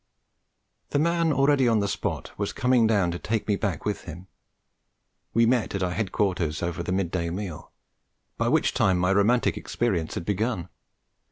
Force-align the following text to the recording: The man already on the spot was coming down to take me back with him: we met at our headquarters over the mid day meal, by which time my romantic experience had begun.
The 0.89 0.97
man 0.97 1.31
already 1.31 1.67
on 1.67 1.79
the 1.79 1.87
spot 1.87 2.31
was 2.35 2.53
coming 2.53 2.87
down 2.87 3.11
to 3.11 3.19
take 3.19 3.47
me 3.47 3.55
back 3.55 3.85
with 3.85 4.05
him: 4.05 4.25
we 5.31 5.45
met 5.45 5.75
at 5.75 5.83
our 5.83 5.91
headquarters 5.91 6.63
over 6.63 6.81
the 6.81 6.91
mid 6.91 7.11
day 7.11 7.29
meal, 7.29 7.71
by 8.35 8.47
which 8.47 8.73
time 8.73 8.97
my 8.97 9.13
romantic 9.13 9.57
experience 9.57 10.15
had 10.15 10.25
begun. 10.25 10.69